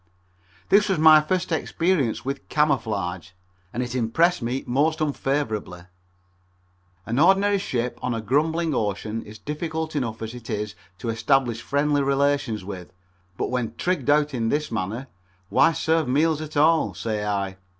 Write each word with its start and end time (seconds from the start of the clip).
This 0.69 0.89
was 0.89 0.97
my 0.97 1.21
first 1.21 1.51
experience 1.51 2.25
with 2.25 2.49
camouflage, 2.49 3.33
and 3.71 3.83
it 3.83 3.93
impressed 3.93 4.41
me 4.41 4.63
most 4.65 4.99
unfavorably. 4.99 5.81
An 7.05 7.19
ordinary 7.19 7.59
ship 7.59 7.99
on 8.01 8.15
a 8.15 8.19
grumbling 8.19 8.73
ocean 8.73 9.21
is 9.21 9.37
difficult 9.37 9.95
enough 9.95 10.23
as 10.23 10.33
it 10.33 10.49
is 10.49 10.73
to 10.97 11.09
establish 11.09 11.61
friendly 11.61 12.01
relations 12.01 12.65
with, 12.65 12.91
but 13.37 13.51
when 13.51 13.73
trigged 13.75 14.09
out 14.09 14.33
in 14.33 14.49
this 14.49 14.71
manner 14.71 15.05
why 15.49 15.71
serve 15.71 16.07
meals 16.07 16.41
at 16.41 16.57
all, 16.57 16.95
say 16.95 17.23
I. 17.23 17.57